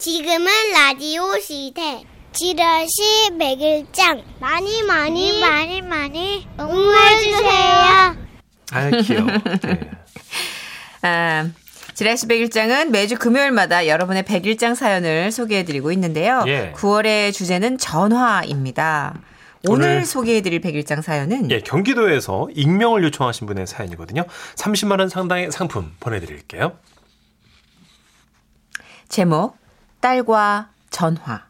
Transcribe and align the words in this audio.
지금은 0.00 0.46
라디오 0.72 1.38
시대. 1.38 2.02
지라시 2.32 3.36
백일장 3.38 4.24
많이 4.40 4.82
많이 4.82 5.38
많이 5.38 5.82
많이 5.82 6.48
응원해 6.58 7.18
주세요. 7.18 8.16
아 8.72 8.90
귀여워. 9.02 9.26
네. 9.60 9.90
아, 11.06 11.50
지라시 11.92 12.28
백일장은 12.28 12.92
매주 12.92 13.18
금요일마다 13.18 13.86
여러분의 13.88 14.22
백일장 14.22 14.74
사연을 14.74 15.32
소개해드리고 15.32 15.92
있는데요. 15.92 16.44
예. 16.46 16.72
9월의 16.76 17.34
주제는 17.34 17.76
전화입니다. 17.76 19.20
오늘, 19.68 19.86
오늘 19.86 20.06
소개해드릴 20.06 20.62
백일장 20.62 21.02
사연은 21.02 21.50
예, 21.50 21.60
경기도에서 21.60 22.48
익명을 22.54 23.04
요청하신 23.04 23.46
분의 23.46 23.66
사연이거든요. 23.66 24.24
30만 24.54 24.98
원 24.98 25.10
상당의 25.10 25.52
상품 25.52 25.92
보내드릴게요. 26.00 26.78
제목 29.10 29.60
딸과 30.00 30.70
전화 30.88 31.42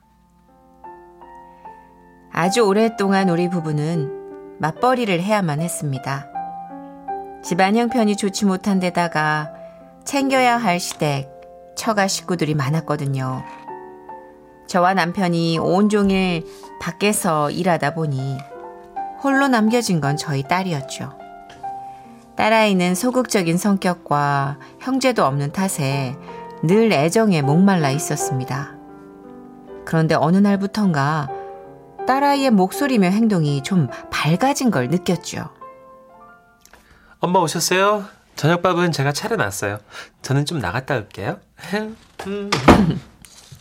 아주 2.33 2.63
오랫동안 2.63 3.29
우리 3.29 3.49
부부는 3.49 4.59
맞벌이를 4.59 5.23
해야만 5.23 5.61
했습니다. 5.61 6.27
집안 7.45 7.77
형편이 7.77 8.17
좋지 8.17 8.47
못한 8.47 8.81
데다가 8.81 9.53
챙겨야 10.05 10.57
할 10.57 10.81
시댁, 10.81 11.31
처가 11.77 12.09
식구들이 12.09 12.57
많았거든요. 12.57 13.45
저와 14.67 14.95
남편이 14.95 15.59
온종일 15.59 16.45
밖에서 16.81 17.53
일하다 17.53 17.95
보니 17.95 18.37
홀로 19.23 19.47
남겨진 19.47 20.01
건 20.01 20.17
저희 20.17 20.43
딸이었죠. 20.43 21.17
딸아이는 22.35 22.97
소극적인 22.97 23.59
성격과 23.59 24.59
형제도 24.81 25.25
없는 25.25 25.53
탓에 25.53 26.17
늘 26.63 26.93
애정에 26.93 27.41
목말라 27.43 27.91
있었습니다. 27.91 28.77
그런데 29.87 30.15
어느 30.15 30.37
날부턴가 30.37 31.29
딸아이의 32.07 32.51
목소리며 32.51 33.09
행동이 33.09 33.63
좀 33.63 33.89
밝아진 34.11 34.71
걸 34.71 34.89
느꼈죠. 34.89 35.49
엄마 37.19 37.39
오셨어요? 37.41 38.05
저녁밥은 38.37 38.93
제가 38.93 39.13
차려놨어요. 39.13 39.79
저는 40.23 40.47
좀 40.47 40.59
나갔다 40.59 40.97
올게요. 40.97 41.39
음. 42.27 42.51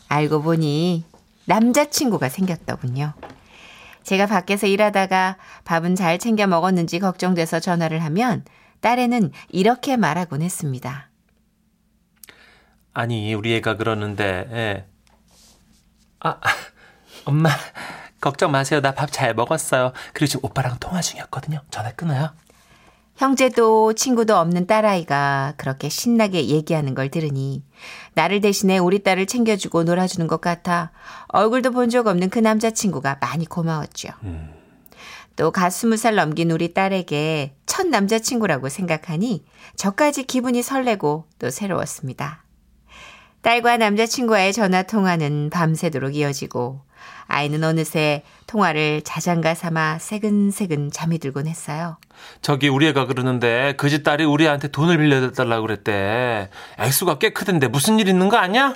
알고 0.07 0.41
보니 0.41 1.05
남자친구가 1.45 2.29
생겼더군요. 2.29 3.13
제가 4.03 4.25
밖에서 4.25 4.67
일하다가 4.67 5.37
밥은 5.65 5.95
잘 5.95 6.17
챙겨 6.17 6.47
먹었는지 6.47 6.99
걱정돼서 6.99 7.59
전화를 7.59 8.03
하면 8.05 8.43
딸애는 8.81 9.31
이렇게 9.49 9.97
말하곤 9.97 10.41
했습니다. 10.41 11.08
아니 12.99 13.33
우리 13.33 13.55
애가 13.55 13.77
그러는데 13.77 14.49
예. 14.51 14.85
아 16.19 16.35
엄마 17.23 17.49
걱정 18.19 18.51
마세요. 18.51 18.81
나 18.81 18.91
밥 18.93 19.09
잘 19.09 19.33
먹었어요. 19.33 19.93
그리고 20.13 20.27
지금 20.27 20.45
오빠랑 20.49 20.79
통화 20.79 20.99
중이었거든요. 20.99 21.61
전화 21.71 21.93
끊어요. 21.93 22.31
형제도 23.15 23.93
친구도 23.93 24.35
없는 24.37 24.67
딸아이가 24.67 25.53
그렇게 25.55 25.87
신나게 25.87 26.47
얘기하는 26.47 26.93
걸 26.93 27.09
들으니 27.09 27.63
나를 28.15 28.41
대신에 28.41 28.77
우리 28.79 29.01
딸을 29.03 29.27
챙겨주고 29.27 29.83
놀아주는 29.83 30.27
것 30.27 30.41
같아 30.41 30.91
얼굴도 31.29 31.71
본 31.71 31.89
적 31.89 32.07
없는 32.07 32.29
그 32.29 32.39
남자친구가 32.39 33.17
많이 33.21 33.45
고마웠죠. 33.45 34.09
또갓 35.37 35.71
스무 35.71 35.95
살 35.95 36.15
넘긴 36.15 36.51
우리 36.51 36.73
딸에게 36.73 37.55
첫 37.65 37.87
남자친구라고 37.87 38.67
생각하니 38.67 39.45
저까지 39.77 40.23
기분이 40.23 40.61
설레고 40.61 41.27
또 41.39 41.49
새로웠습니다. 41.49 42.43
딸과 43.41 43.77
남자친구와의 43.77 44.53
전화 44.53 44.83
통화는 44.83 45.49
밤새도록 45.51 46.15
이어지고 46.15 46.81
아이는 47.27 47.63
어느새 47.63 48.23
통화를 48.47 49.01
자장가 49.03 49.53
삼아 49.53 49.99
새근새근 49.99 50.91
잠이 50.91 51.19
들곤 51.19 51.47
했어요. 51.47 51.97
저기 52.41 52.67
우리 52.67 52.87
애가 52.87 53.05
그러는데 53.05 53.73
그 53.77 53.87
집 53.89 54.03
딸이 54.03 54.25
우리한테 54.25 54.67
돈을 54.69 54.97
빌려달라고 54.97 55.61
그랬대. 55.61 56.49
액수가 56.79 57.19
꽤 57.19 57.29
크던데 57.29 57.67
무슨 57.67 57.99
일 57.99 58.07
있는 58.09 58.29
거 58.29 58.37
아니야? 58.37 58.75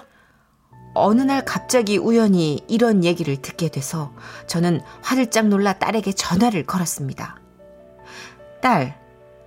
어느 0.96 1.22
날 1.24 1.44
갑자기 1.44 1.98
우연히 1.98 2.64
이런 2.68 3.04
얘기를 3.04 3.36
듣게 3.42 3.70
돼서 3.70 4.14
저는 4.48 4.80
화들짝 5.02 5.48
놀라 5.48 5.74
딸에게 5.74 6.14
전화를 6.14 6.66
걸었습니다. 6.66 7.38
딸, 8.62 8.96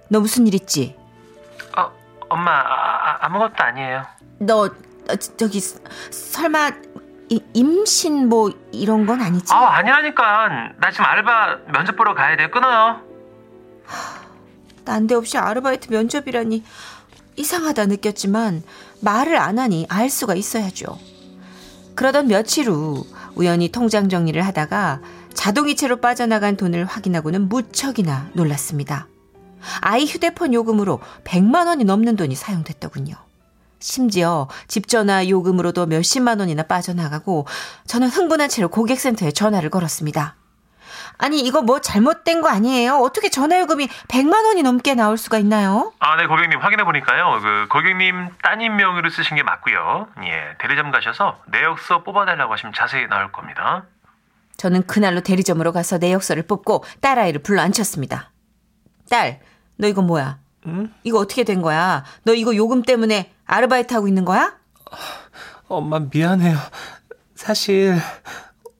너 0.08 0.18
무슨 0.20 0.46
일 0.48 0.54
있지? 0.54 0.96
어, 1.78 1.88
엄마 2.28 2.50
아, 2.50 3.18
아무것도 3.20 3.54
아니에요. 3.58 4.04
너 4.40 4.68
어, 5.08 5.16
저- 5.16 5.36
저기 5.36 5.60
스- 5.60 5.80
설마 6.10 6.70
이- 7.28 7.42
임신 7.54 8.28
뭐 8.28 8.50
이런 8.72 9.04
건 9.06 9.20
아니지? 9.20 9.52
아 9.52 9.76
아니라니까. 9.76 10.48
나 10.80 10.90
지금 10.90 11.04
알바 11.04 11.58
면접 11.72 11.96
보러 11.96 12.14
가야 12.14 12.36
돼. 12.36 12.48
끊어요. 12.50 13.00
난데없이 14.84 15.36
아르바이트 15.36 15.92
면접이라니 15.92 16.62
이상하다 17.36 17.86
느꼈지만 17.86 18.62
말을 19.00 19.36
안 19.36 19.58
하니 19.58 19.86
알 19.88 20.08
수가 20.08 20.34
있어야죠. 20.34 20.98
그러던 21.96 22.28
며칠 22.28 22.68
후 22.70 23.04
우연히 23.34 23.70
통장 23.72 24.08
정리를 24.08 24.40
하다가 24.42 25.00
자동이체로 25.34 25.96
빠져나간 25.96 26.56
돈을 26.56 26.84
확인하고는 26.84 27.48
무척이나 27.48 28.28
놀랐습니다. 28.34 29.06
아이 29.80 30.04
휴대폰 30.06 30.54
요금으로 30.54 31.00
100만 31.24 31.66
원이 31.66 31.84
넘는 31.84 32.16
돈이 32.16 32.34
사용됐더군요. 32.36 33.14
심지어 33.78 34.48
집 34.68 34.88
전화 34.88 35.28
요금으로도 35.28 35.86
몇십만 35.86 36.40
원이나 36.40 36.62
빠져나가고 36.64 37.46
저는 37.86 38.08
흥분한 38.08 38.48
채로 38.48 38.68
고객센터에 38.68 39.32
전화를 39.32 39.70
걸었습니다. 39.70 40.36
아니 41.18 41.40
이거 41.40 41.62
뭐 41.62 41.80
잘못된 41.80 42.42
거 42.42 42.48
아니에요? 42.48 42.96
어떻게 42.96 43.30
전화요금이 43.30 43.88
100만 44.08 44.44
원이 44.44 44.62
넘게 44.62 44.94
나올 44.94 45.16
수가 45.16 45.38
있나요? 45.38 45.92
아, 45.98 46.16
네, 46.16 46.26
고객님 46.26 46.60
확인해 46.60 46.84
보니까요. 46.84 47.40
그 47.42 47.68
고객님 47.70 48.28
따님 48.42 48.76
명의로 48.76 49.08
쓰신 49.08 49.36
게 49.36 49.42
맞고요. 49.42 50.08
예, 50.24 50.56
대리점 50.60 50.90
가셔서 50.90 51.38
내역서 51.46 52.02
뽑아달라고 52.02 52.52
하시면 52.52 52.74
자세히 52.74 53.06
나올 53.08 53.32
겁니다. 53.32 53.84
저는 54.58 54.86
그날로 54.86 55.20
대리점으로 55.20 55.72
가서 55.72 55.98
내역서를 55.98 56.44
뽑고 56.44 56.84
딸아이를 57.00 57.42
불러 57.42 57.62
앉혔습니다. 57.62 58.32
딸, 59.08 59.40
너 59.76 59.86
이거 59.86 60.02
뭐야? 60.02 60.38
응? 60.66 60.92
이거 61.02 61.18
어떻게 61.18 61.44
된 61.44 61.62
거야? 61.62 62.04
너 62.24 62.34
이거 62.34 62.54
요금 62.56 62.82
때문에 62.82 63.32
아르바이트 63.46 63.94
하고 63.94 64.08
있는 64.08 64.24
거야? 64.24 64.56
엄마 65.68 65.98
미안해요. 66.00 66.56
사실 67.34 67.96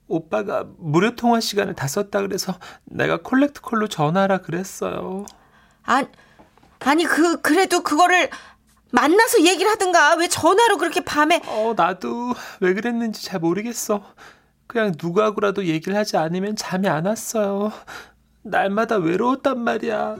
오빠가 0.07 0.65
무료 0.77 1.15
통화 1.15 1.39
시간을 1.39 1.73
다 1.75 1.87
썼다 1.87 2.21
그래서 2.21 2.57
내가 2.85 3.17
콜렉트 3.21 3.61
콜로 3.61 3.87
전화하라 3.87 4.39
그랬어요. 4.39 5.25
아니, 5.83 6.07
아니 6.79 7.03
그 7.03 7.41
그래도 7.41 7.83
그거를 7.83 8.29
만나서 8.91 9.41
얘기를 9.41 9.69
하든가 9.71 10.15
왜 10.15 10.27
전화로 10.27 10.77
그렇게 10.77 11.01
밤에 11.01 11.41
어, 11.47 11.73
나도 11.75 12.33
왜 12.61 12.73
그랬는지 12.73 13.23
잘 13.25 13.39
모르겠어. 13.39 14.01
그냥 14.65 14.93
누구하고라도 15.01 15.65
얘기를 15.65 15.95
하지 15.97 16.17
않으면 16.17 16.55
잠이 16.55 16.87
안 16.87 17.05
왔어요. 17.05 17.71
날마다 18.43 18.97
외로웠단 18.97 19.59
말이야. 19.59 20.15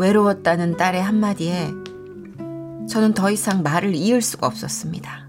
외로웠다는 0.00 0.78
딸의 0.78 1.02
한마디에 1.02 1.74
저는 2.88 3.12
더 3.12 3.30
이상 3.30 3.62
말을 3.62 3.94
이을 3.94 4.22
수가 4.22 4.46
없었습니다. 4.46 5.28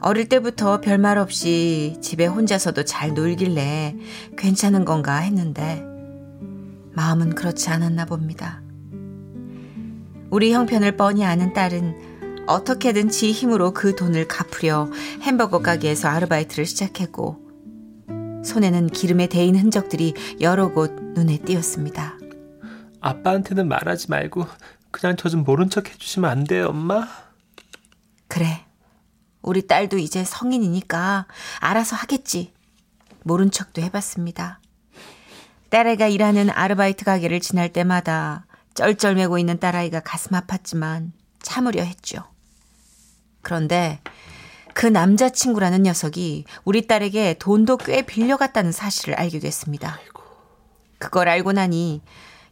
어릴 0.00 0.26
때부터 0.26 0.80
별말 0.80 1.18
없이 1.18 1.98
집에 2.00 2.24
혼자서도 2.24 2.86
잘 2.86 3.12
놀길래 3.12 3.94
괜찮은 4.38 4.86
건가 4.86 5.16
했는데 5.16 5.84
마음은 6.94 7.34
그렇지 7.34 7.68
않았나 7.68 8.06
봅니다. 8.06 8.62
우리 10.30 10.54
형편을 10.54 10.96
뻔히 10.96 11.26
아는 11.26 11.52
딸은 11.52 12.46
어떻게든 12.46 13.10
지 13.10 13.32
힘으로 13.32 13.74
그 13.74 13.94
돈을 13.94 14.28
갚으려 14.28 14.88
햄버거 15.20 15.58
가게에서 15.58 16.08
아르바이트를 16.08 16.64
시작했고 16.64 17.36
손에는 18.44 18.86
기름에 18.86 19.26
데인 19.26 19.56
흔적들이 19.56 20.14
여러 20.40 20.72
곳 20.72 20.94
눈에 21.14 21.36
띄었습니다. 21.36 22.19
아빠한테는 23.00 23.68
말하지 23.68 24.10
말고 24.10 24.46
그냥 24.90 25.16
저 25.16 25.28
좀 25.28 25.44
모른 25.44 25.70
척 25.70 25.88
해주시면 25.88 26.28
안 26.30 26.44
돼요, 26.44 26.68
엄마? 26.68 27.06
그래. 28.28 28.64
우리 29.42 29.66
딸도 29.66 29.98
이제 29.98 30.24
성인이니까 30.24 31.26
알아서 31.60 31.96
하겠지. 31.96 32.52
모른 33.22 33.50
척도 33.50 33.80
해봤습니다. 33.82 34.60
딸애가 35.70 36.08
일하는 36.08 36.50
아르바이트 36.50 37.04
가게를 37.04 37.40
지날 37.40 37.72
때마다 37.72 38.46
쩔쩔매고 38.74 39.38
있는 39.38 39.58
딸아이가 39.58 40.00
가슴 40.00 40.32
아팠지만 40.32 41.12
참으려 41.42 41.82
했죠. 41.82 42.24
그런데 43.42 44.00
그 44.74 44.86
남자친구라는 44.86 45.84
녀석이 45.84 46.44
우리 46.64 46.86
딸에게 46.86 47.34
돈도 47.34 47.78
꽤 47.78 48.02
빌려갔다는 48.02 48.72
사실을 48.72 49.14
알게 49.14 49.38
됐습니다. 49.38 49.98
그걸 50.98 51.28
알고 51.28 51.52
나니 51.52 52.02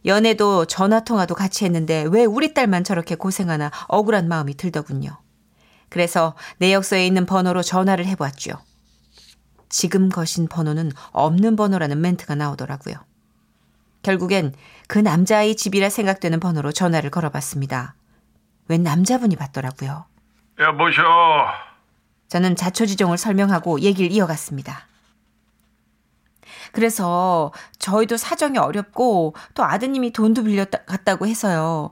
연애도 0.05 0.65
전화통화도 0.65 1.35
같이 1.35 1.65
했는데 1.65 2.05
왜 2.09 2.25
우리 2.25 2.53
딸만 2.53 2.83
저렇게 2.83 3.15
고생하나 3.15 3.71
억울한 3.87 4.27
마음이 4.27 4.55
들더군요. 4.55 5.17
그래서 5.89 6.35
내역서에 6.57 7.05
있는 7.05 7.25
번호로 7.25 7.61
전화를 7.61 8.05
해보았죠. 8.05 8.53
지금 9.69 10.09
거신 10.09 10.47
번호는 10.47 10.91
없는 11.11 11.55
번호라는 11.55 12.01
멘트가 12.01 12.35
나오더라고요. 12.35 12.95
결국엔 14.01 14.53
그 14.87 14.97
남자아이 14.97 15.55
집이라 15.55 15.89
생각되는 15.89 16.39
번호로 16.39 16.71
전화를 16.71 17.09
걸어봤습니다. 17.09 17.95
웬 18.67 18.83
남자분이 18.83 19.35
받더라고요. 19.35 20.05
여보셔. 20.59 21.03
저는 22.27 22.55
자초지종을 22.55 23.17
설명하고 23.17 23.81
얘기를 23.81 24.11
이어갔습니다. 24.11 24.88
그래서 26.71 27.51
저희도 27.79 28.17
사정이 28.17 28.57
어렵고 28.57 29.35
또 29.55 29.63
아드님이 29.63 30.13
돈도 30.13 30.43
빌려갔다고 30.43 31.27
해서요. 31.27 31.91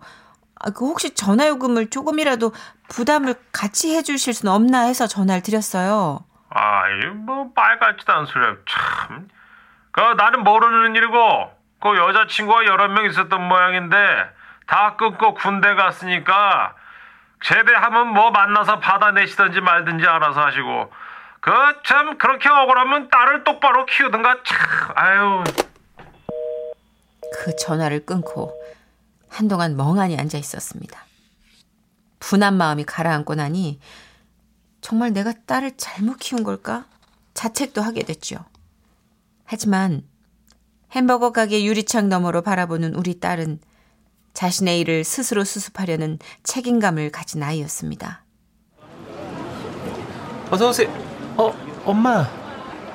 아, 0.59 0.69
그 0.71 0.85
혹시 0.85 1.13
전화 1.13 1.47
요금을 1.47 1.89
조금이라도 1.89 2.51
부담을 2.89 3.35
같이 3.51 3.95
해주실 3.95 4.33
수는 4.33 4.51
없나 4.51 4.81
해서 4.81 5.07
전화를 5.07 5.43
드렸어요. 5.43 6.25
아이, 6.49 7.05
뭐, 7.07 7.51
빨갛지도 7.53 8.13
않은 8.13 8.25
소리야. 8.25 8.55
참. 8.67 9.27
그, 9.91 10.01
나는 10.01 10.43
모르는 10.43 10.95
일이고, 10.95 11.51
그 11.81 11.95
여자친구가 11.97 12.65
여러 12.65 12.87
명 12.87 13.05
있었던 13.05 13.47
모양인데, 13.47 13.97
다 14.65 14.95
끊고 14.95 15.33
군대 15.33 15.75
갔으니까, 15.75 16.73
제대하면 17.43 18.07
뭐 18.13 18.31
만나서 18.31 18.79
받아내시든지 18.79 19.61
말든지 19.61 20.07
알아서 20.07 20.41
하시고, 20.41 20.91
그, 21.39 21.51
참, 21.85 22.17
그렇게 22.17 22.49
억울하면 22.49 23.09
딸을 23.09 23.43
똑바로 23.43 23.85
키우든가, 23.85 24.43
참, 24.43 24.91
아유. 24.95 25.43
그 27.33 27.55
전화를 27.55 28.05
끊고 28.05 28.53
한동안 29.29 29.75
멍하니 29.75 30.17
앉아 30.17 30.37
있었습니다. 30.37 31.05
분한 32.19 32.55
마음이 32.55 32.83
가라앉고 32.85 33.35
나니 33.35 33.79
정말 34.81 35.13
내가 35.13 35.33
딸을 35.45 35.77
잘못 35.77 36.17
키운 36.17 36.43
걸까? 36.43 36.85
자책도 37.33 37.81
하게 37.81 38.03
됐죠. 38.03 38.37
하지만 39.45 40.03
햄버거 40.91 41.31
가게 41.31 41.63
유리창 41.63 42.09
너머로 42.09 42.41
바라보는 42.41 42.95
우리 42.95 43.19
딸은 43.19 43.59
자신의 44.33 44.79
일을 44.81 45.03
스스로 45.03 45.43
수습하려는 45.43 46.19
책임감을 46.43 47.11
가진 47.11 47.43
아이였습니다. 47.43 48.23
어서 50.49 50.69
오세요. 50.69 51.06
어, 51.37 51.53
엄마. 51.85 52.27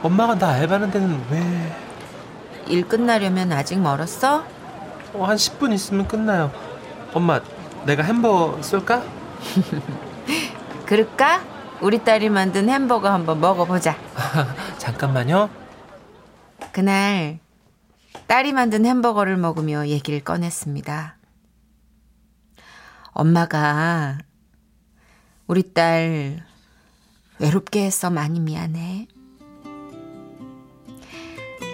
엄마가 0.03 0.37
나 0.37 0.49
알바는 0.51 0.91
데는 0.91 1.25
왜? 1.31 1.77
일 2.67 2.89
끝나려면 2.89 3.53
아직 3.53 3.79
멀었어? 3.79 4.45
어, 5.15 5.25
한 5.25 5.37
10분 5.37 5.73
있으면 5.73 6.09
끝나요. 6.09 6.51
엄마, 7.15 7.41
내가 7.87 8.03
햄버거 8.03 8.61
쏠까? 8.63 9.05
그럴까? 10.87 11.45
우리 11.81 12.03
딸이 12.03 12.31
만든 12.31 12.69
햄버거 12.69 13.11
한번 13.11 13.41
먹어보자. 13.41 13.97
잠깐만요. 14.79 15.49
그날 16.73 17.39
딸이 18.27 18.53
만든 18.53 18.87
햄버거를 18.87 19.37
먹으며 19.37 19.87
얘기를 19.87 20.21
꺼냈습니다. 20.21 21.17
엄마가 23.13 24.19
우리 25.47 25.75
딸 25.75 26.45
외롭게 27.43 27.85
해서 27.85 28.09
많이 28.09 28.39
미안해. 28.39 29.09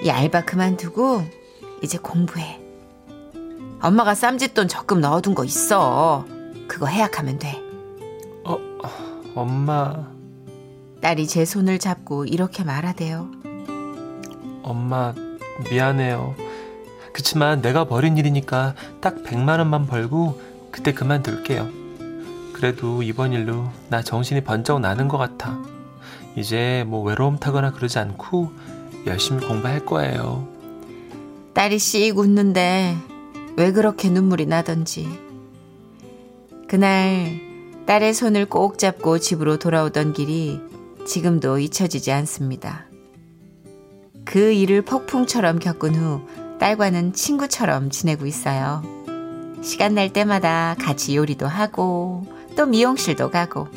이 0.02 0.10
알바 0.10 0.46
그만두고 0.46 1.22
이제 1.82 1.98
공부해. 1.98 2.58
엄마가 3.82 4.14
쌈짓돈 4.14 4.68
적금 4.68 5.02
넣어둔 5.02 5.34
거 5.34 5.44
있어. 5.44 6.24
그거 6.66 6.86
해약하면 6.86 7.38
돼. 7.38 7.60
어, 8.44 8.56
엄마, 9.34 10.06
딸이 11.02 11.26
제 11.26 11.44
손을 11.44 11.78
잡고 11.78 12.24
이렇게 12.24 12.64
말하대요. 12.64 13.30
엄마, 14.62 15.12
미안해요. 15.68 16.34
그치만 17.12 17.60
내가 17.60 17.84
벌인 17.84 18.16
일이니까 18.16 18.74
딱 19.02 19.22
100만 19.22 19.58
원만 19.58 19.86
벌고 19.86 20.40
그때 20.70 20.94
그만둘게요. 20.94 21.77
그래도 22.58 23.04
이번 23.04 23.32
일로 23.32 23.70
나 23.88 24.02
정신이 24.02 24.42
번쩍 24.42 24.80
나는 24.80 25.06
것 25.06 25.16
같아. 25.16 25.62
이제 26.34 26.84
뭐 26.88 27.04
외로움 27.04 27.38
타거나 27.38 27.70
그러지 27.70 28.00
않고 28.00 28.50
열심히 29.06 29.46
공부할 29.46 29.86
거예요. 29.86 30.48
딸이 31.54 31.78
씩 31.78 32.18
웃는데 32.18 32.96
왜 33.56 33.72
그렇게 33.72 34.10
눈물이 34.10 34.46
나던지. 34.46 35.08
그날 36.66 37.40
딸의 37.86 38.12
손을 38.12 38.46
꼭 38.46 38.76
잡고 38.76 39.20
집으로 39.20 39.60
돌아오던 39.60 40.12
길이 40.12 40.60
지금도 41.06 41.60
잊혀지지 41.60 42.10
않습니다. 42.10 42.86
그 44.24 44.52
일을 44.52 44.82
폭풍처럼 44.82 45.60
겪은 45.60 45.94
후 45.94 46.22
딸과는 46.58 47.12
친구처럼 47.12 47.90
지내고 47.90 48.26
있어요. 48.26 48.82
시간 49.62 49.94
날 49.94 50.12
때마다 50.12 50.74
같이 50.80 51.14
요리도 51.14 51.46
하고 51.46 52.26
또 52.58 52.66
미용실도 52.66 53.30
가고 53.30 53.68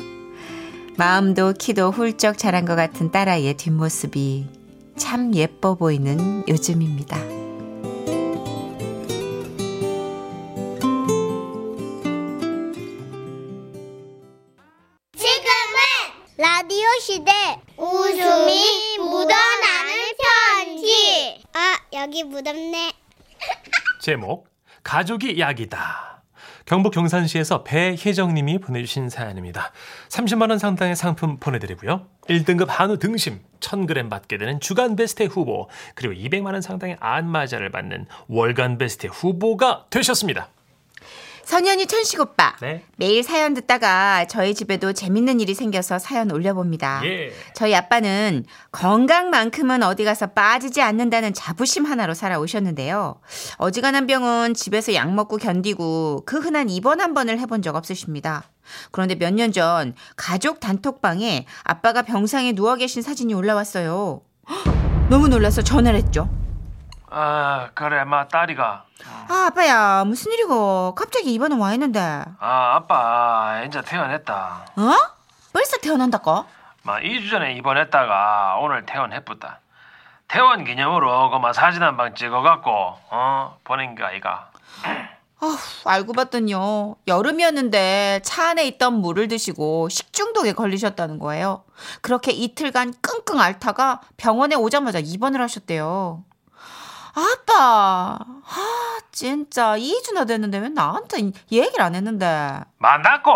마음도 0.96 1.52
키도 1.52 1.92
훌쩍 1.92 2.36
자란 2.36 2.64
것 2.64 2.74
같은 2.74 3.12
딸아이의 3.12 3.54
뒷모습이 3.54 4.48
참 4.96 5.32
예뻐 5.36 5.76
보이는 5.76 6.42
요즘입니다. 6.48 7.16
지금은 15.16 15.78
라디오 16.36 16.88
시대 17.00 17.30
웃음이 17.76 18.98
묻어나는 18.98 19.94
편지. 20.58 21.40
아, 21.52 21.78
여기 21.92 22.24
묻었네. 22.24 22.94
제목 24.00 24.48
가족이 24.82 25.38
약이다. 25.38 26.11
경북 26.72 26.94
경산시에서 26.94 27.64
배혜정님이 27.64 28.56
보내주신 28.56 29.10
사연입니다. 29.10 29.72
30만 30.08 30.48
원 30.48 30.58
상당의 30.58 30.96
상품 30.96 31.36
보내드리고요. 31.36 32.06
1등급 32.30 32.64
한우 32.68 32.98
등심 32.98 33.40
1000g 33.60 34.08
받게 34.08 34.38
되는 34.38 34.58
주간 34.58 34.96
베스트 34.96 35.24
후보 35.24 35.68
그리고 35.94 36.14
200만 36.14 36.54
원 36.54 36.62
상당의 36.62 36.96
안마자를 36.98 37.70
받는 37.70 38.06
월간 38.28 38.78
베스트 38.78 39.06
후보가 39.06 39.88
되셨습니다. 39.90 40.48
선현이 41.44 41.86
천식 41.86 42.20
오빠. 42.20 42.54
네. 42.60 42.84
매일 42.96 43.22
사연 43.22 43.54
듣다가 43.54 44.26
저희 44.26 44.54
집에도 44.54 44.92
재밌는 44.92 45.40
일이 45.40 45.54
생겨서 45.54 45.98
사연 45.98 46.30
올려봅니다. 46.30 47.02
예. 47.04 47.32
저희 47.54 47.74
아빠는 47.74 48.44
건강만큼은 48.70 49.82
어디 49.82 50.04
가서 50.04 50.28
빠지지 50.28 50.80
않는다는 50.82 51.34
자부심 51.34 51.84
하나로 51.84 52.14
살아오셨는데요. 52.14 53.20
어지간한 53.58 54.06
병은 54.06 54.54
집에서 54.54 54.94
약 54.94 55.12
먹고 55.12 55.36
견디고 55.36 56.22
그 56.26 56.38
흔한 56.38 56.68
입원 56.70 57.00
한 57.00 57.12
번을 57.14 57.38
해본 57.40 57.62
적 57.62 57.74
없으십니다. 57.76 58.44
그런데 58.90 59.14
몇 59.16 59.32
년 59.34 59.52
전 59.52 59.94
가족 60.16 60.60
단톡방에 60.60 61.46
아빠가 61.64 62.02
병상에 62.02 62.52
누워 62.52 62.76
계신 62.76 63.02
사진이 63.02 63.34
올라왔어요. 63.34 64.20
헉, 64.48 64.64
너무 65.10 65.28
놀라서 65.28 65.62
전화를 65.62 65.98
했죠. 65.98 66.28
아 67.14 67.68
그래 67.74 68.04
마 68.04 68.26
딸이가 68.26 68.84
아, 69.28 69.46
아빠야, 69.48 70.04
무슨 70.04 70.32
일이고? 70.32 70.94
갑자기 70.94 71.32
입원은 71.34 71.58
와 71.58 71.72
있는데. 71.74 72.00
아 72.38 72.74
아빠 72.76 73.62
이제 73.66 73.82
퇴원했다. 73.82 74.66
어? 74.76 74.92
벌써 75.52 75.76
태어난다고? 75.78 76.44
마 76.84 77.00
2주 77.00 77.30
전에 77.30 77.52
입원했다가 77.54 78.58
오늘 78.60 78.86
퇴원했쁘다. 78.86 79.60
퇴원 80.28 80.64
기념으로 80.64 81.30
그마 81.30 81.52
사진 81.52 81.82
한 81.82 81.96
방 81.96 82.14
찍어갖고 82.14 82.70
어 83.10 83.58
보낸 83.64 83.94
게 83.94 84.02
아이가. 84.04 84.50
아휴, 85.40 85.56
알고 85.84 86.12
봤더니요. 86.14 86.96
여름이었는데 87.08 88.20
차 88.24 88.50
안에 88.50 88.64
있던 88.68 88.94
물을 88.94 89.28
드시고 89.28 89.88
식중독에 89.90 90.52
걸리셨다는 90.52 91.18
거예요. 91.18 91.64
그렇게 92.00 92.30
이틀간 92.32 92.94
끙끙 93.02 93.40
앓다가 93.40 94.00
병원에 94.16 94.54
오자마자 94.54 95.00
입원을 95.00 95.42
하셨대요. 95.42 96.22
아빠, 97.14 98.18
아, 98.18 98.98
진짜 99.10 99.76
2주나 99.76 100.26
됐는데 100.26 100.58
왜 100.58 100.68
나한테 100.68 101.18
얘기를 101.50 101.80
안 101.84 101.94
했는데. 101.94 102.60
만났고 102.78 103.30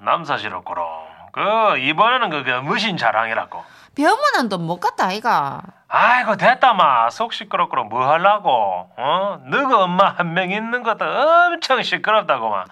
남사시럽고로 0.00 0.86
그 1.32 1.78
이번에는 1.78 2.30
그, 2.30 2.44
그 2.44 2.50
무신 2.60 2.96
자랑이라고. 2.96 3.62
병원은 3.94 4.48
또 4.48 4.58
못 4.58 4.78
갔다, 4.78 5.06
아이가. 5.06 5.60
아이고 5.88 6.36
됐다마 6.36 7.10
속 7.10 7.32
시끄럽고로 7.32 7.84
뭐 7.84 8.06
하려고 8.06 8.90
어 8.96 9.38
너가 9.46 9.84
엄마 9.84 10.10
한 10.10 10.34
명 10.34 10.50
있는 10.50 10.82
것도 10.82 11.04
엄청 11.04 11.82
시끄럽다고만. 11.82 12.66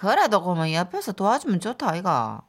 그래도 0.00 0.42
그만 0.42 0.72
옆에서 0.72 1.12
도와주면 1.12 1.60
좋다, 1.60 1.90
아이가. 1.90 2.40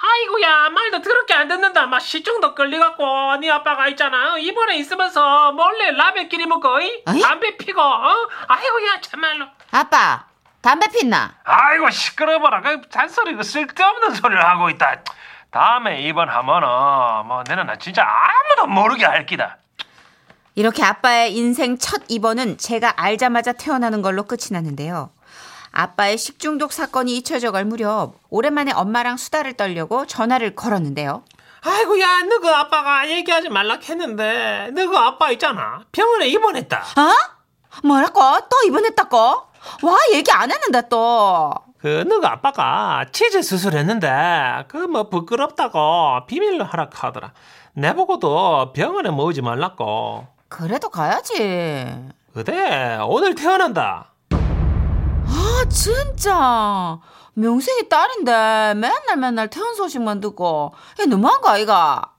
아이고야 0.00 0.70
말도 0.70 1.02
더럽게 1.02 1.34
안 1.34 1.48
듣는다 1.48 1.86
막 1.86 2.00
시중도 2.00 2.54
끌려갖고 2.54 3.36
네 3.40 3.50
아빠가 3.50 3.88
있잖아 3.88 4.36
이번에 4.38 4.76
있으면서 4.76 5.52
몰래 5.52 5.90
라면 5.92 6.28
끼리 6.28 6.46
먹고 6.46 6.80
이? 6.80 7.02
어이? 7.06 7.20
담배 7.20 7.56
피고 7.56 7.80
어? 7.80 8.28
아이고야 8.46 9.00
참말로 9.00 9.46
아빠, 9.70 10.24
담배 10.60 10.86
폈나? 10.88 11.34
아이고 11.44 11.90
시끄러워라 11.90 12.60
그 12.60 12.80
잔소리 12.88 13.34
그 13.34 13.42
쓸데없는 13.42 14.14
소리를 14.14 14.42
하고 14.42 14.70
있다. 14.70 15.02
다음에 15.50 16.00
입원하면은 16.02 17.26
뭐 17.26 17.42
내는 17.46 17.66
나 17.66 17.76
진짜 17.76 18.02
아무도 18.02 18.66
모르게 18.66 19.04
할 19.04 19.26
기다. 19.26 19.58
이렇게 20.54 20.82
아빠의 20.82 21.36
인생 21.36 21.76
첫 21.78 22.02
입원은 22.08 22.58
제가 22.58 22.94
알자마자 22.96 23.52
태어나는 23.52 24.00
걸로 24.02 24.22
끝이 24.24 24.48
났는데요. 24.52 25.10
아빠의 25.80 26.16
식중독 26.16 26.72
사건이 26.72 27.14
잊혀져 27.18 27.52
갈 27.52 27.64
무렵 27.66 28.14
오랜만에 28.30 28.72
엄마랑 28.72 29.16
수다를 29.18 29.52
떨려고 29.54 30.06
전화를 30.06 30.54
걸었는데요. 30.54 31.22
아이고 31.62 32.00
야 32.00 32.22
너그 32.22 32.48
아빠가 32.48 33.08
얘기하지 33.10 33.48
말라 33.50 33.78
했는데 33.82 34.70
너그 34.72 34.96
아빠 34.96 35.30
있잖아 35.32 35.80
병원에 35.92 36.28
입원했다 36.28 36.78
어? 36.78 37.86
뭐라고? 37.86 38.20
또 38.48 38.66
입원했다고? 38.66 39.16
와 39.18 39.96
얘기 40.14 40.30
안 40.30 40.50
했는데 40.50 40.88
또. 40.88 41.52
그 41.78 42.04
너그 42.08 42.26
아빠가 42.26 43.04
치즈 43.12 43.42
수술했는데 43.42 44.64
그 44.68 44.78
뭐 44.86 45.08
부끄럽다고 45.10 46.24
비밀로 46.26 46.64
하라 46.64 46.88
하더라 46.92 47.32
내보고도 47.74 48.72
병원에 48.72 49.10
모으지 49.10 49.42
말라고 49.42 50.26
그래도 50.48 50.88
가야지. 50.88 51.92
그대 52.32 52.98
오늘 53.06 53.34
태어난다 53.34 54.12
아 54.12 54.15
진짜 55.64 56.98
명색이 57.34 57.88
딸인데 57.88 58.74
맨날 58.74 59.16
맨날 59.18 59.48
태연 59.48 59.74
소식만 59.74 60.20
듣고 60.20 60.72
이게 60.94 61.06
너무한 61.06 61.40
거 61.40 61.50
아이가? 61.50 62.12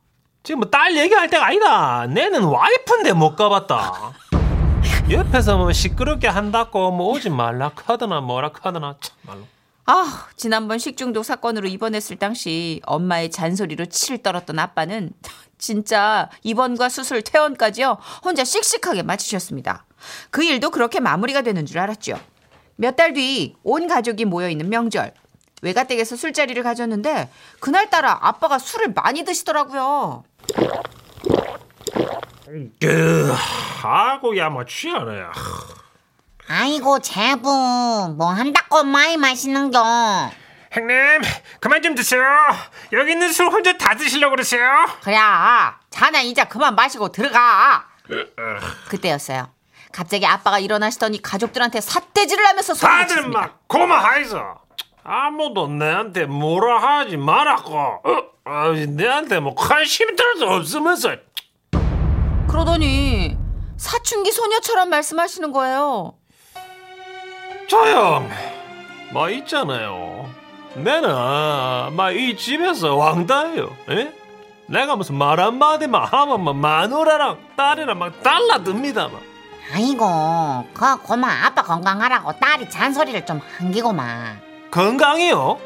지금 0.44 0.62
뭐 0.62 0.70
딸 0.70 0.96
얘기할 0.96 1.30
때가 1.30 1.46
아니다 1.48 2.06
내는 2.08 2.44
와이프인데 2.44 3.14
못 3.14 3.36
가봤다 3.36 4.14
옆에서 5.10 5.58
뭐 5.58 5.72
시끄럽게 5.74 6.28
한다고 6.28 6.92
뭐 6.92 7.12
오지 7.14 7.30
말라 7.30 7.72
하더나 7.86 8.22
뭐라 8.22 8.52
하더나 8.62 8.96
참말로 9.02 9.46
아 9.86 10.28
지난번 10.36 10.80
식중독 10.80 11.24
사건으로 11.24 11.68
입원했을 11.68 12.18
당시 12.18 12.82
엄마의 12.86 13.32
잔소리로 13.32 13.86
치를 13.86 14.22
떨었던 14.22 14.60
아빠는 14.60 15.12
진짜 15.58 16.30
입원과 16.44 16.90
수술 16.90 17.22
퇴원까지요 17.22 17.98
혼자 18.24 18.44
씩씩하게 18.44 19.04
마치셨습니다. 19.04 19.86
그 20.30 20.44
일도 20.44 20.72
그렇게 20.72 21.00
마무리가 21.00 21.42
되는 21.42 21.66
줄 21.66 21.80
알았죠. 21.80 22.20
몇 22.78 22.96
달 22.96 23.14
뒤 23.14 23.56
온 23.64 23.88
가족이 23.88 24.26
모여 24.26 24.50
있는 24.50 24.70
명절. 24.70 25.14
외가댁에서 25.64 26.16
술자리를 26.16 26.62
가졌는데 26.62 27.30
그날따라 27.60 28.20
아빠가 28.22 28.60
술을 28.60 28.94
많이 28.94 29.24
드시더라고요. 29.24 30.24
그 32.80 33.34
아고 33.84 34.38
야 34.38 34.50
뭐 34.50 34.64
취하네. 34.66 35.24
아이고 36.50 37.00
제부 37.00 37.50
뭐 38.18 38.28
한다고 38.28 38.84
많이 38.84 39.18
마시는겨. 39.18 40.32
형님 40.72 40.98
그만 41.60 41.82
좀 41.82 41.96
드세요. 41.96 42.22
여기 42.94 43.12
있는 43.14 43.32
술 43.34 43.48
혼자 43.48 43.76
다 43.78 43.96
드시려고 43.96 44.36
그러세요? 44.36 44.70
그래 45.02 45.18
자네 45.90 46.24
이제 46.26 46.44
그만 46.44 46.76
마시고 46.76 47.12
들어가. 47.12 47.88
그때였어요. 48.90 49.50
갑자기 49.98 50.28
아빠가 50.28 50.60
일어나시더니 50.60 51.24
가족들한테 51.24 51.82
삿대질을 51.82 52.46
하면서 52.46 52.76
다들. 52.76 53.30
막 53.30 53.68
고마하이소 53.68 54.38
아무도 55.04 55.68
내한테 55.70 56.28
뭐라 56.28 56.78
하지 56.78 57.18
말았고 57.18 57.76
어, 57.76 58.02
어, 58.46 58.74
내한테 58.90 59.40
뭐 59.40 59.56
관심 59.56 60.16
들도 60.16 60.52
없으면서 60.52 61.16
그러더니 62.48 63.36
사춘기 63.78 64.32
소녀처럼 64.32 64.90
말씀하시는 64.90 65.52
거예요. 65.52 66.14
조용 67.68 68.30
뭐 69.12 69.30
있잖아요 69.32 70.30
내는 70.76 71.10
막이 71.96 72.38
집에서 72.38 72.96
왕따예요 72.96 73.76
에? 73.90 74.14
내가 74.68 74.96
무슨 74.96 75.16
말 75.16 75.40
한마디만 75.40 76.06
하면 76.06 76.44
막 76.44 76.56
마누라랑 76.56 77.40
딸이랑 77.58 77.98
막 77.98 78.22
달라듭니다 78.22 79.08
막 79.08 79.37
아이고 79.74 80.66
그 80.74 80.98
고마 81.04 81.46
아빠 81.46 81.62
건강하라고 81.62 82.34
딸이 82.40 82.70
잔소리를 82.70 83.26
좀 83.26 83.42
한기고만 83.58 84.40
건강이요? 84.72 85.58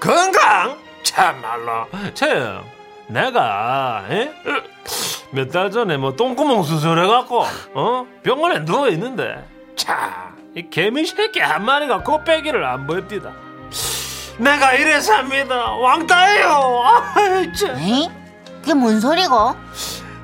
건강? 0.00 0.76
참말로 1.02 1.86
참 2.14 2.62
내가 3.08 4.04
몇 5.30 5.50
달 5.50 5.70
전에 5.70 5.96
뭐 5.96 6.14
똥구멍 6.16 6.62
수술해갖고 6.62 7.44
어 7.74 8.06
병원에 8.22 8.64
누워 8.64 8.88
있는데 8.90 9.44
차이 9.76 10.68
개미 10.70 11.04
새끼 11.06 11.40
한 11.40 11.64
마리가 11.64 12.02
코빼기를 12.02 12.64
안 12.64 12.86
보입니다. 12.86 13.32
내가 14.38 14.72
이래 14.74 15.00
삽니다 15.00 15.72
왕따예요. 15.72 16.82
아이 17.16 17.52
참. 17.54 17.76
에이? 17.78 18.10
그게 18.60 18.74
뭔 18.74 19.00
소리고? 19.00 19.54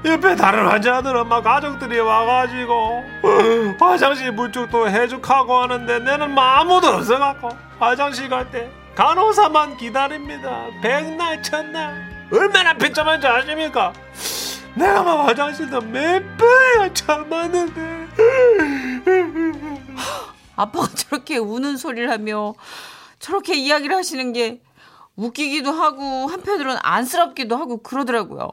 옆에 0.05 0.37
다른 0.37 0.67
환자들은 0.69 1.29
막 1.29 1.43
가족들이 1.43 1.99
와가지고 1.99 2.75
어, 2.75 3.75
화장실 3.81 4.33
물쪽도 4.33 4.89
해죽하고 4.91 5.55
하는데 5.63 5.99
내는 6.01 6.35
막 6.35 6.61
아무도 6.61 6.89
없어갖고 6.89 7.49
화장실 7.79 8.29
갈 8.29 8.51
때 8.51 8.71
간호사만 8.95 9.77
기다립니다. 9.77 10.67
백날 10.81 11.43
첫날. 11.43 12.29
얼마나 12.33 12.75
비참한지 12.75 13.27
아십니까? 13.27 13.93
내가 14.77 15.03
막 15.03 15.27
화장실도 15.27 15.81
몇 15.81 16.23
번이나 16.37 16.93
참았는데. 16.95 18.09
아빠가 20.57 20.87
저렇게 20.95 21.39
우는 21.39 21.77
소리를 21.77 22.09
하며 22.11 22.55
저렇게 23.19 23.55
이야기를 23.57 23.97
하시는 23.97 24.33
게 24.33 24.61
웃기기도 25.17 25.73
하고 25.73 26.29
한편으로는 26.29 26.79
안쓰럽기도 26.83 27.57
하고 27.57 27.83
그러더라고요. 27.83 28.53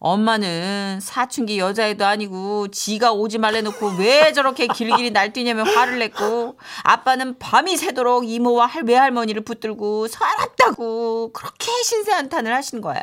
엄마는 0.00 1.00
사춘기 1.02 1.58
여자애도 1.58 2.06
아니고 2.06 2.68
지가 2.68 3.12
오지 3.12 3.38
말래놓고 3.38 3.94
왜 3.98 4.32
저렇게 4.32 4.68
길길이 4.68 5.10
날뛰냐며 5.10 5.64
화를 5.64 5.98
냈고 5.98 6.56
아빠는 6.84 7.38
밤이 7.38 7.76
새도록 7.76 8.28
이모와 8.28 8.66
할 8.66 8.84
외할머니를 8.84 9.42
붙들고 9.42 10.06
살았다고 10.06 11.32
그렇게 11.32 11.70
신세한탄을 11.82 12.54
하시는 12.54 12.80
거예요. 12.80 13.02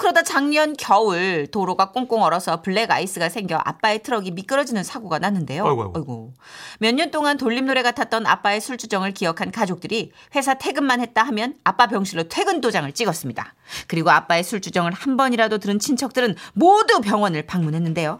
그러다 0.00 0.22
작년 0.22 0.74
겨울 0.78 1.46
도로가 1.46 1.92
꽁꽁 1.92 2.22
얼어서 2.22 2.62
black 2.62 2.90
ice가 2.90 3.28
생겨 3.28 3.56
아빠의 3.62 4.02
트럭이 4.02 4.30
미끄러지는 4.30 4.82
사고가 4.82 5.18
났는데요. 5.18 5.66
아이고, 5.66 5.92
아이고. 5.94 6.32
몇 6.78 6.94
년 6.94 7.10
동안 7.10 7.36
돌림 7.36 7.66
노래 7.66 7.82
같았던 7.82 8.26
아빠의 8.26 8.62
술주정을 8.62 9.12
기억한 9.12 9.50
가족들이 9.52 10.10
회사 10.34 10.54
퇴근만 10.54 11.02
했다 11.02 11.22
하면 11.24 11.54
아빠 11.64 11.86
병실로 11.86 12.24
퇴근 12.28 12.62
도장을 12.62 12.90
찍었습니다. 12.92 13.54
그리고 13.88 14.10
아빠의 14.10 14.42
술주정을 14.42 14.92
한 14.92 15.18
번이라도 15.18 15.58
들은 15.58 15.78
친척들은 15.78 16.34
모두 16.54 17.02
병원을 17.02 17.42
방문했는데요. 17.42 18.18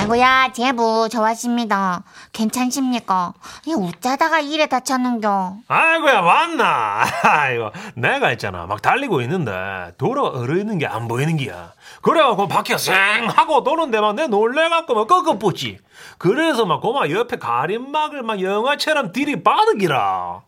아이고야 0.00 0.52
제부 0.54 1.08
저 1.10 1.20
왔습니다 1.20 2.02
괜찮습니까? 2.32 3.34
이 3.66 3.74
웃자다가 3.74 4.40
일에 4.40 4.64
다쳤는겨 4.66 5.56
아이고야 5.68 6.20
왔나 6.20 7.04
아이고 7.22 7.70
내가 7.96 8.32
있잖아 8.32 8.64
막 8.66 8.80
달리고 8.80 9.20
있는데 9.22 9.92
도로가 9.98 10.38
얼어있는 10.38 10.78
게 10.78 10.86
안 10.90 11.06
보이는 11.06 11.36
기야 11.36 11.72
그래갖고 12.02 12.48
바퀴가 12.48 12.78
쌩 12.78 13.28
하고 13.28 13.62
도는데 13.62 14.00
막 14.00 14.14
내 14.14 14.26
놀래갖고 14.26 14.94
막 14.94 15.06
꺾어붙지 15.06 15.78
그래서 16.18 16.64
막 16.66 16.80
고마 16.80 17.08
옆에 17.10 17.36
가림막을 17.38 18.22
막 18.22 18.40
영화처럼 18.42 19.12
들이받으기라 19.12 20.40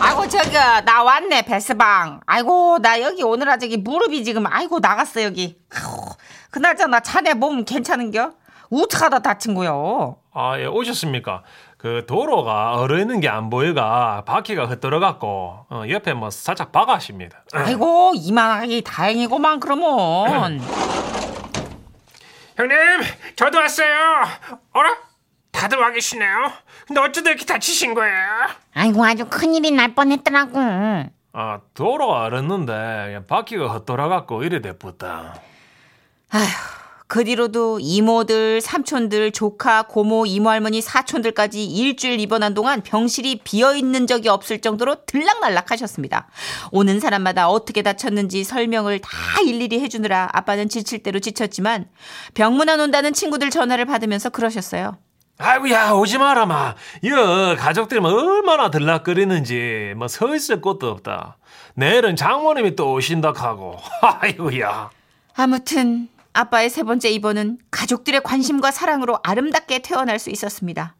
아이고 0.00 0.28
저기 0.28 0.50
나 0.52 1.02
왔네 1.02 1.42
베스방. 1.42 2.20
아이고 2.26 2.78
나 2.82 3.00
여기 3.00 3.22
오느라 3.22 3.56
저기 3.56 3.76
무릎이 3.78 4.22
지금 4.24 4.44
아이고 4.46 4.80
나갔어 4.80 5.22
여기. 5.22 5.56
아우, 5.74 6.10
그나저나 6.50 7.00
자네 7.00 7.32
몸 7.32 7.64
괜찮은겨? 7.64 8.32
우측하다 8.70 9.20
다친 9.20 9.54
거요. 9.54 10.16
아 10.32 10.58
예 10.58 10.66
오셨습니까 10.66 11.42
그 11.78 12.04
도로가 12.06 12.74
얼어 12.76 12.98
있는 12.98 13.20
게 13.20 13.28
안 13.28 13.50
보이가 13.50 14.24
바퀴가 14.26 14.66
흩어져갖고 14.66 15.66
어, 15.70 15.82
옆에 15.88 16.12
뭐 16.14 16.30
살짝 16.30 16.72
박아십니다 16.72 17.44
아이고 17.54 18.12
이만하기 18.16 18.82
다행이고만 18.82 19.60
그러면. 19.60 20.60
형님 22.56 22.76
저도 23.36 23.58
왔어요 23.58 24.24
어라? 24.72 24.96
다들 25.52 25.78
와 25.78 25.90
계시네요 25.90 26.50
근데 26.86 27.00
어쩌다 27.00 27.30
이렇게 27.30 27.44
다치신 27.44 27.94
거예요? 27.94 28.14
아이고 28.74 29.04
아주 29.04 29.26
큰일이 29.28 29.70
날 29.70 29.94
뻔했더라고 29.94 30.58
아 31.32 31.60
도로가 31.74 32.22
얼었는데 32.24 33.22
바퀴가 33.28 33.68
헛돌아갖고 33.68 34.42
이래 34.44 34.60
됐었다 34.60 35.34
아휴, 36.30 36.44
그 37.06 37.22
뒤로도 37.24 37.80
이모들, 37.80 38.60
삼촌들, 38.60 39.32
조카, 39.32 39.82
고모, 39.82 40.24
이모 40.26 40.48
할머니, 40.48 40.80
사촌들까지 40.80 41.64
일주일 41.64 42.18
입원한 42.18 42.54
동안 42.54 42.82
병실이 42.82 43.40
비어 43.44 43.74
있는 43.76 44.06
적이 44.06 44.30
없을 44.30 44.60
정도로 44.60 45.04
들락날락 45.04 45.70
하셨습니다. 45.70 46.28
오는 46.72 46.98
사람마다 47.00 47.48
어떻게 47.50 47.82
다쳤는지 47.82 48.42
설명을 48.42 49.00
다 49.00 49.10
일일이 49.46 49.80
해주느라 49.80 50.30
아빠는 50.32 50.68
지칠 50.68 51.02
대로 51.02 51.18
지쳤지만 51.20 51.86
병문안 52.32 52.80
온다는 52.80 53.12
친구들 53.12 53.50
전화를 53.50 53.84
받으면서 53.84 54.30
그러셨어요. 54.30 54.96
아이고야 55.36 55.90
오지 55.92 56.18
마라 56.18 56.46
마. 56.46 56.74
여 57.04 57.56
가족들이 57.58 58.00
뭐 58.00 58.10
얼마나 58.12 58.70
들락거리는지 58.70 59.92
뭐 59.96 60.06
서 60.08 60.34
있을 60.34 60.60
곳도 60.60 60.88
없다. 60.90 61.36
내일은 61.74 62.16
장모님이 62.16 62.76
또 62.76 62.92
오신다 62.92 63.32
하고. 63.36 63.76
아이고야. 64.00 64.90
아무튼 65.36 66.08
아빠의 66.34 66.68
세 66.68 66.82
번째 66.82 67.08
입원은 67.10 67.58
가족들의 67.70 68.22
관심과 68.22 68.70
사랑으로 68.72 69.18
아름답게 69.22 69.78
퇴원할 69.80 70.18
수 70.18 70.28
있었습니다. 70.30 70.96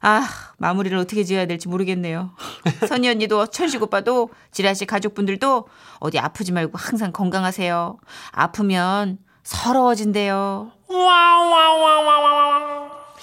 아, 0.00 0.26
마무리를 0.58 0.96
어떻게 0.98 1.22
지어야 1.24 1.46
될지 1.46 1.68
모르겠네요. 1.68 2.32
선희 2.88 3.08
언니도 3.08 3.46
천식 3.46 3.82
오빠도 3.82 4.30
지라 4.50 4.74
씨 4.74 4.84
가족분들도 4.86 5.68
어디 6.00 6.18
아프지 6.18 6.52
말고 6.52 6.76
항상 6.76 7.12
건강하세요. 7.12 7.96
아프면 8.32 9.18
서러워진대요. 9.44 10.72
와와와와와. 10.88 12.64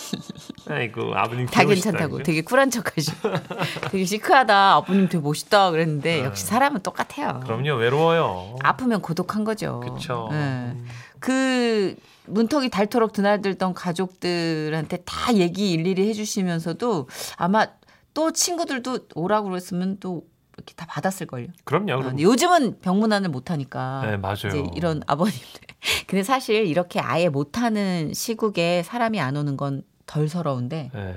아이고 0.69 1.13
아버님 1.15 1.45
다 1.47 1.63
괜찮다고 1.65 2.13
그죠? 2.17 2.23
되게 2.23 2.41
쿨한 2.41 2.69
척하시. 2.71 3.11
되게 3.91 4.05
시크하다. 4.05 4.73
아버님 4.75 5.09
되게 5.09 5.21
멋있다 5.21 5.71
그랬는데 5.71 6.23
역시 6.23 6.45
사람은 6.45 6.81
똑같아요. 6.81 7.41
그럼요 7.43 7.73
외로워요. 7.75 8.55
아프면 8.63 9.01
고독한 9.01 9.43
거죠. 9.43 9.81
그쵸. 9.81 10.29
예. 10.31 10.73
그 11.21 11.95
문턱이 12.25 12.69
닳도록 12.69 13.13
드나들던 13.13 13.73
가족들한테 13.73 14.97
다 15.05 15.33
얘기 15.35 15.71
일일이 15.71 16.09
해주시면서도 16.09 17.07
아마 17.37 17.67
또 18.13 18.31
친구들도 18.31 19.07
오라고 19.15 19.47
그랬으면 19.49 19.97
또 20.01 20.25
이렇게 20.57 20.73
다 20.75 20.85
받았을걸요. 20.89 21.47
그럼요. 21.63 21.93
어, 21.93 21.97
그럼. 21.97 22.19
요즘은 22.19 22.81
병문안을 22.81 23.29
못하니까. 23.29 24.01
네 24.05 24.17
맞아요. 24.17 24.49
이제 24.49 24.63
이런 24.75 25.01
아버님들. 25.07 25.61
근데 26.07 26.23
사실 26.23 26.65
이렇게 26.67 26.99
아예 26.99 27.29
못하는 27.29 28.13
시국에 28.13 28.83
사람이 28.83 29.21
안 29.21 29.37
오는 29.37 29.55
건 29.55 29.83
덜 30.11 30.27
서러운데 30.27 30.91
네. 30.93 31.13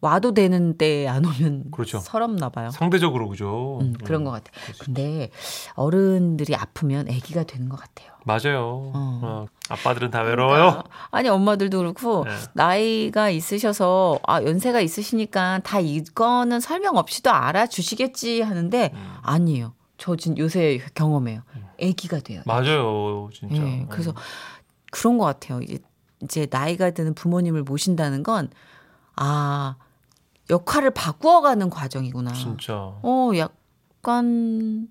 와도 0.00 0.32
되는데 0.32 1.06
안 1.08 1.24
오면 1.26 1.70
그렇죠. 1.72 1.98
서럽나 1.98 2.48
봐요. 2.48 2.70
상대적으로 2.70 3.28
그죠. 3.28 3.78
음, 3.82 3.94
그런 4.04 4.24
것 4.24 4.30
같아요. 4.30 4.52
근데 4.80 5.30
어른들이 5.74 6.54
아프면 6.56 7.06
아기가 7.10 7.42
되는 7.44 7.68
것 7.68 7.78
같아요. 7.78 8.10
맞아요. 8.24 8.92
어. 8.94 9.20
어, 9.22 9.46
아빠들은 9.68 10.10
다 10.10 10.22
외로워요. 10.22 10.82
아니 11.10 11.28
엄마들도 11.28 11.78
그렇고 11.78 12.24
네. 12.24 12.30
나이가 12.54 13.28
있으셔서 13.30 14.18
아 14.26 14.42
연세가 14.42 14.80
있으시니까 14.80 15.60
다 15.64 15.80
이거는 15.80 16.60
설명 16.60 16.96
없이도 16.96 17.30
알아주시겠지 17.30 18.40
하는데 18.42 18.90
음. 18.94 19.14
아니에요. 19.22 19.74
저 19.98 20.16
진 20.16 20.38
요새 20.38 20.80
경험해요. 20.94 21.42
아기가 21.82 22.20
돼요. 22.20 22.42
맞아요, 22.46 23.28
진짜. 23.34 23.56
예, 23.56 23.86
그래서 23.90 24.14
그런 24.90 25.18
것 25.18 25.26
같아요. 25.26 25.60
이제, 25.60 25.78
이제 26.22 26.46
나이가 26.50 26.90
드는 26.90 27.12
부모님을 27.14 27.64
모신다는 27.64 28.22
건 28.22 28.48
아 29.16 29.76
역할을 30.50 30.90
바꾸어가는 30.90 31.70
과정이구나. 31.70 32.32
진짜. 32.34 32.74
어 33.02 33.30
약간 33.36 34.88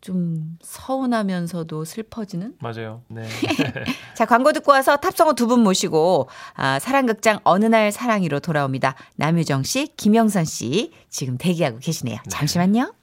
좀 0.00 0.56
서운하면서도 0.62 1.84
슬퍼지는 1.84 2.54
맞아요. 2.60 3.02
네. 3.08 3.28
자, 4.14 4.24
광고 4.26 4.52
듣고 4.52 4.72
와서 4.72 4.96
탑성어 4.96 5.34
두 5.34 5.46
분 5.48 5.60
모시고 5.60 6.28
아, 6.54 6.78
사랑극장 6.78 7.40
어느 7.44 7.66
날 7.66 7.92
사랑이로 7.92 8.40
돌아옵니다. 8.40 8.94
남유정 9.16 9.64
씨, 9.64 9.92
김영선 9.96 10.44
씨 10.46 10.92
지금 11.10 11.36
대기하고 11.36 11.78
계시네요. 11.78 12.18
잠시만요. 12.28 12.94